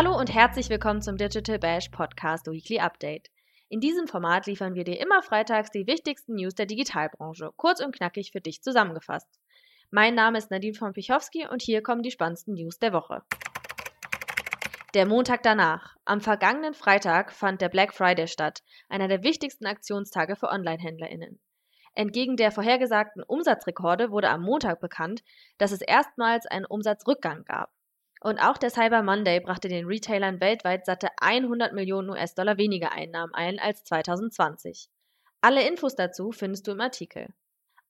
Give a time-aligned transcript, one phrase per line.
[0.00, 3.30] Hallo und herzlich willkommen zum Digital Bash Podcast Weekly Update.
[3.68, 7.96] In diesem Format liefern wir dir immer freitags die wichtigsten News der Digitalbranche, kurz und
[7.96, 9.26] knackig für dich zusammengefasst.
[9.90, 13.24] Mein Name ist Nadine von Pichowski und hier kommen die spannendsten News der Woche.
[14.94, 15.96] Der Montag danach.
[16.04, 21.40] Am vergangenen Freitag fand der Black Friday statt, einer der wichtigsten Aktionstage für Online-HändlerInnen.
[21.94, 25.24] Entgegen der vorhergesagten Umsatzrekorde wurde am Montag bekannt,
[25.56, 27.72] dass es erstmals einen Umsatzrückgang gab.
[28.20, 33.32] Und auch der Cyber Monday brachte den Retailern weltweit satte 100 Millionen US-Dollar weniger Einnahmen
[33.34, 34.88] ein als 2020.
[35.40, 37.28] Alle Infos dazu findest du im Artikel.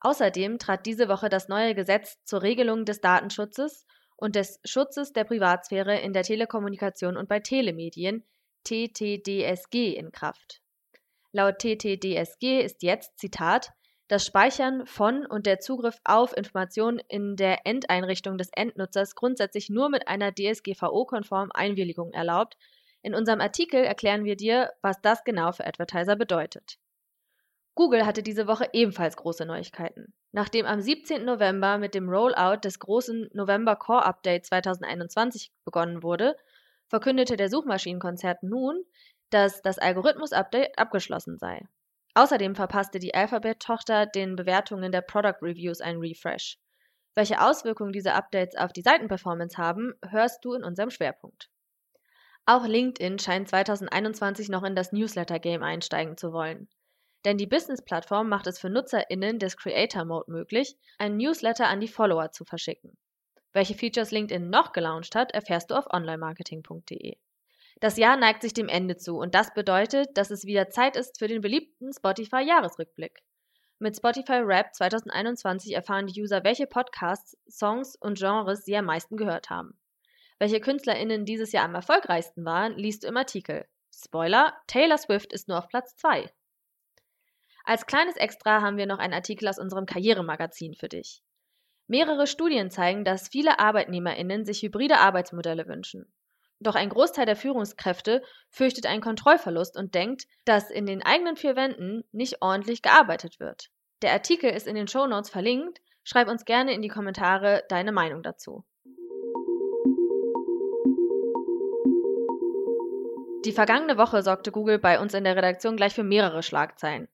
[0.00, 5.24] Außerdem trat diese Woche das neue Gesetz zur Regelung des Datenschutzes und des Schutzes der
[5.24, 8.24] Privatsphäre in der Telekommunikation und bei Telemedien
[8.64, 10.62] TTDSG in Kraft.
[11.32, 13.72] Laut TTDSG ist jetzt, Zitat,
[14.08, 19.88] das Speichern von und der Zugriff auf Informationen in der Endeinrichtung des Endnutzers grundsätzlich nur
[19.88, 22.56] mit einer DSGVO-konformen Einwilligung erlaubt.
[23.02, 26.78] In unserem Artikel erklären wir dir, was das genau für Advertiser bedeutet.
[27.74, 30.14] Google hatte diese Woche ebenfalls große Neuigkeiten.
[30.32, 31.24] Nachdem am 17.
[31.24, 36.36] November mit dem Rollout des großen November Core Update 2021 begonnen wurde,
[36.88, 38.84] verkündete der Suchmaschinenkonzert nun,
[39.30, 41.66] dass das Algorithmus-Update abgeschlossen sei.
[42.14, 46.58] Außerdem verpasste die Alphabet-Tochter den Bewertungen der Product Reviews einen Refresh.
[47.16, 51.50] Welche Auswirkungen diese Updates auf die Seitenperformance haben, hörst du in unserem Schwerpunkt.
[52.46, 56.68] Auch LinkedIn scheint 2021 noch in das Newsletter-Game einsteigen zu wollen.
[57.24, 61.88] Denn die Business-Plattform macht es für NutzerInnen des Creator Mode möglich, einen Newsletter an die
[61.88, 62.96] Follower zu verschicken.
[63.52, 67.16] Welche Features LinkedIn noch gelauncht hat, erfährst du auf onlinemarketing.de.
[67.84, 71.18] Das Jahr neigt sich dem Ende zu und das bedeutet, dass es wieder Zeit ist
[71.18, 73.20] für den beliebten Spotify-Jahresrückblick.
[73.78, 79.18] Mit Spotify Rap 2021 erfahren die User, welche Podcasts, Songs und Genres sie am meisten
[79.18, 79.78] gehört haben.
[80.38, 83.66] Welche KünstlerInnen dieses Jahr am erfolgreichsten waren, liest du im Artikel.
[83.94, 86.32] Spoiler: Taylor Swift ist nur auf Platz 2.
[87.64, 91.22] Als kleines Extra haben wir noch einen Artikel aus unserem Karrieremagazin für dich.
[91.86, 96.10] Mehrere Studien zeigen, dass viele ArbeitnehmerInnen sich hybride Arbeitsmodelle wünschen.
[96.64, 101.56] Doch ein Großteil der Führungskräfte fürchtet einen Kontrollverlust und denkt, dass in den eigenen vier
[101.56, 103.68] Wänden nicht ordentlich gearbeitet wird.
[104.00, 105.82] Der Artikel ist in den Shownotes verlinkt.
[106.04, 108.64] Schreib uns gerne in die Kommentare deine Meinung dazu.
[113.44, 117.08] Die vergangene Woche sorgte Google bei uns in der Redaktion gleich für mehrere Schlagzeilen.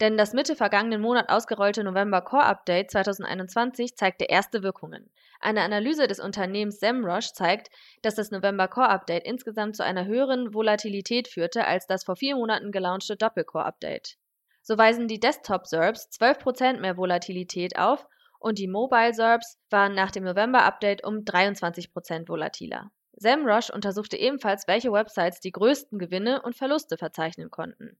[0.00, 5.10] Denn das Mitte vergangenen Monat ausgerollte November Core Update 2021 zeigte erste Wirkungen.
[5.40, 7.68] Eine Analyse des Unternehmens SEMrush zeigt,
[8.00, 12.34] dass das November Core Update insgesamt zu einer höheren Volatilität führte als das vor vier
[12.36, 14.16] Monaten gelaunchte Doppelcore Update.
[14.62, 18.06] So weisen die Desktop SERPs 12% mehr Volatilität auf
[18.38, 22.90] und die Mobile SERPs waren nach dem November Update um 23% volatiler.
[23.16, 27.98] SEMrush untersuchte ebenfalls, welche Websites die größten Gewinne und Verluste verzeichnen konnten.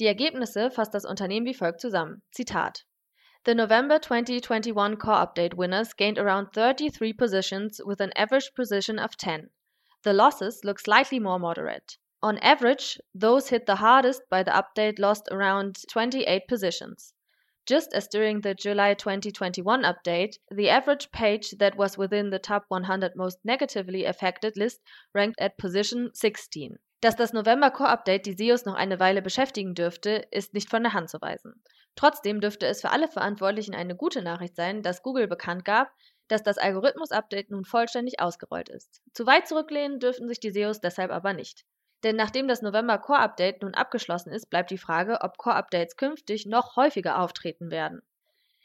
[0.00, 2.22] Die Ergebnisse fasst das Unternehmen wie folgt zusammen.
[2.32, 2.86] Zitat.
[3.44, 9.18] The November 2021 Core Update winners gained around 33 positions with an average position of
[9.18, 9.50] 10.
[10.02, 11.98] The losses look slightly more moderate.
[12.22, 17.12] On average, those hit the hardest by the update lost around 28 positions.
[17.66, 22.64] Just as during the July 2021 update, the average page that was within the top
[22.68, 24.80] 100 most negatively affected list
[25.12, 26.78] ranked at position 16.
[27.00, 30.82] Dass das November Core Update die SEOs noch eine Weile beschäftigen dürfte, ist nicht von
[30.82, 31.62] der Hand zu weisen.
[31.96, 35.90] Trotzdem dürfte es für alle Verantwortlichen eine gute Nachricht sein, dass Google bekannt gab,
[36.28, 39.00] dass das Algorithmus-Update nun vollständig ausgerollt ist.
[39.14, 41.64] Zu weit zurücklehnen dürften sich die SEOs deshalb aber nicht.
[42.04, 45.96] Denn nachdem das November Core Update nun abgeschlossen ist, bleibt die Frage, ob Core Updates
[45.96, 48.02] künftig noch häufiger auftreten werden.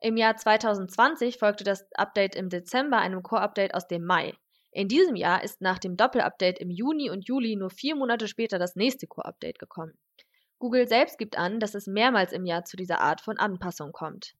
[0.00, 4.34] Im Jahr 2020 folgte das Update im Dezember einem Core Update aus dem Mai.
[4.76, 8.58] In diesem Jahr ist nach dem Doppel-Update im Juni und Juli nur vier Monate später
[8.58, 9.96] das nächste Core-Update gekommen.
[10.58, 14.34] Google selbst gibt an, dass es mehrmals im Jahr zu dieser Art von Anpassung kommt.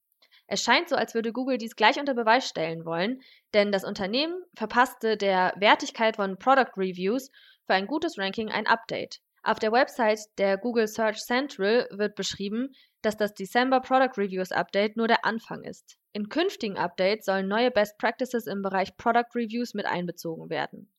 [0.47, 3.23] Es scheint so, als würde Google dies gleich unter Beweis stellen wollen,
[3.55, 7.31] denn das Unternehmen verpasste der Wertigkeit von Product Reviews
[7.65, 9.23] für ein gutes Ranking ein Update.
[9.47, 14.97] Auf der Website der Google Search Central wird beschrieben, dass das December Product Reviews Update
[14.97, 15.99] nur der Anfang ist.
[16.13, 20.91] In künftigen Updates sollen neue Best Practices im Bereich Product Reviews mit einbezogen werden.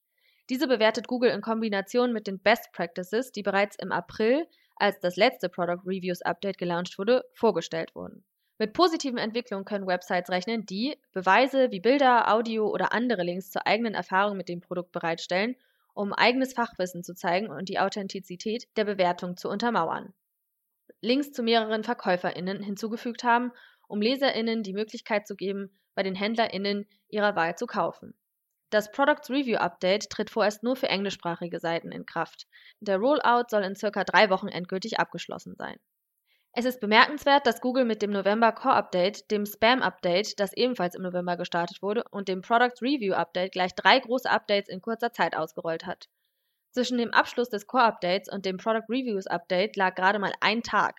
[0.49, 4.47] Diese bewertet Google in Kombination mit den Best Practices, die bereits im April,
[4.77, 8.23] als das letzte Product Reviews Update gelauncht wurde, vorgestellt wurden.
[8.59, 13.67] Mit positiven Entwicklungen können Websites rechnen, die Beweise wie Bilder, Audio oder andere Links zur
[13.67, 15.57] eigenen Erfahrung mit dem Produkt bereitstellen,
[15.97, 20.13] um eigenes Fachwissen zu zeigen und die Authentizität der Bewertung zu untermauern.
[21.01, 23.51] Links zu mehreren VerkäuferInnen hinzugefügt haben,
[23.88, 28.13] um LeserInnen die Möglichkeit zu geben, bei den HändlerInnen ihrer Wahl zu kaufen.
[28.69, 32.45] Das Products Review Update tritt vorerst nur für englischsprachige Seiten in Kraft.
[32.79, 35.77] Der Rollout soll in circa drei Wochen endgültig abgeschlossen sein.
[36.59, 40.95] Es ist bemerkenswert, dass Google mit dem November Core Update, dem Spam Update, das ebenfalls
[40.95, 45.13] im November gestartet wurde, und dem Product Review Update gleich drei große Updates in kurzer
[45.13, 46.09] Zeit ausgerollt hat.
[46.71, 50.63] Zwischen dem Abschluss des Core Updates und dem Product Reviews Update lag gerade mal ein
[50.63, 50.98] Tag.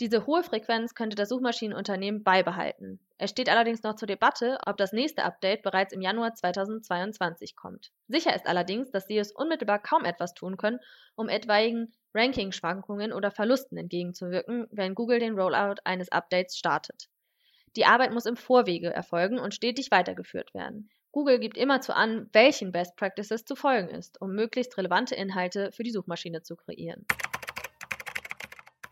[0.00, 3.00] Diese hohe Frequenz könnte das Suchmaschinenunternehmen beibehalten.
[3.16, 7.90] Es steht allerdings noch zur Debatte, ob das nächste Update bereits im Januar 2022 kommt.
[8.08, 10.80] Sicher ist allerdings, dass sie es unmittelbar kaum etwas tun können,
[11.14, 17.08] um etwaigen Ranking-Schwankungen oder Verlusten entgegenzuwirken, wenn Google den Rollout eines Updates startet.
[17.76, 20.88] Die Arbeit muss im Vorwege erfolgen und stetig weitergeführt werden.
[21.10, 25.82] Google gibt immerzu an, welchen Best Practices zu folgen ist, um möglichst relevante Inhalte für
[25.82, 27.06] die Suchmaschine zu kreieren.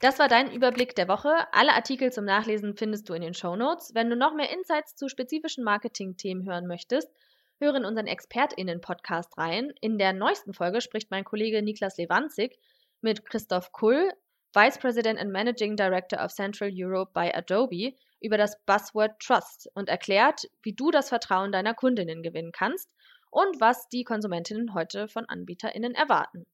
[0.01, 1.33] Das war dein Überblick der Woche.
[1.53, 3.95] Alle Artikel zum Nachlesen findest du in den Show Notes.
[3.95, 7.09] Wenn du noch mehr Insights zu spezifischen Marketing-Themen hören möchtest,
[7.61, 9.73] höre in unseren ExpertInnen-Podcast rein.
[9.81, 12.59] In der neuesten Folge spricht mein Kollege Niklas Lewandzig
[13.03, 14.13] mit Christoph Kull,
[14.55, 19.89] Vice President and Managing Director of Central Europe bei Adobe, über das Buzzword Trust und
[19.89, 22.95] erklärt, wie du das Vertrauen deiner Kundinnen gewinnen kannst
[23.31, 26.47] und was die Konsumentinnen heute von AnbieterInnen erwarten.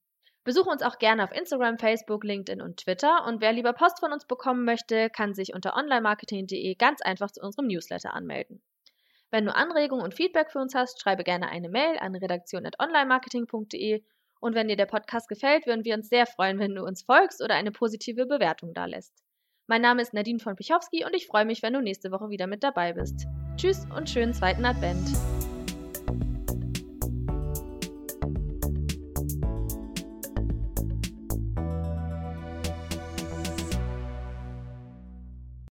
[0.43, 3.25] Besuche uns auch gerne auf Instagram, Facebook, LinkedIn und Twitter.
[3.27, 7.41] Und wer lieber Post von uns bekommen möchte, kann sich unter onlinemarketing.de ganz einfach zu
[7.41, 8.61] unserem Newsletter anmelden.
[9.29, 14.03] Wenn du Anregungen und Feedback für uns hast, schreibe gerne eine Mail an redaktion.onlinemarketing.de
[14.39, 17.41] und wenn dir der Podcast gefällt, würden wir uns sehr freuen, wenn du uns folgst
[17.43, 19.13] oder eine positive Bewertung da lässt.
[19.67, 22.47] Mein Name ist Nadine von Pichowski und ich freue mich, wenn du nächste Woche wieder
[22.47, 23.27] mit dabei bist.
[23.55, 25.09] Tschüss und schönen zweiten Advent.